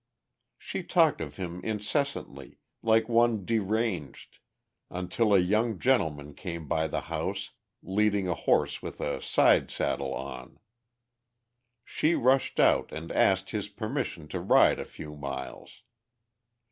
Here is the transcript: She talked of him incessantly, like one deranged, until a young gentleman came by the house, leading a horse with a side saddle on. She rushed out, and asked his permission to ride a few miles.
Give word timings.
She 0.57 0.81
talked 0.81 1.21
of 1.21 1.35
him 1.37 1.61
incessantly, 1.63 2.57
like 2.81 3.07
one 3.07 3.45
deranged, 3.45 4.39
until 4.89 5.31
a 5.31 5.37
young 5.37 5.77
gentleman 5.77 6.33
came 6.33 6.67
by 6.67 6.87
the 6.87 7.01
house, 7.01 7.51
leading 7.83 8.27
a 8.27 8.33
horse 8.33 8.81
with 8.81 8.99
a 8.99 9.21
side 9.21 9.69
saddle 9.69 10.15
on. 10.15 10.59
She 11.85 12.15
rushed 12.15 12.59
out, 12.59 12.91
and 12.91 13.11
asked 13.11 13.51
his 13.51 13.69
permission 13.69 14.27
to 14.29 14.39
ride 14.39 14.79
a 14.79 14.85
few 14.85 15.15
miles. 15.15 15.83